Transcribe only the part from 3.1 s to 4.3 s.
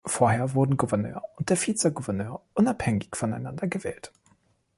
voneinander gewählt.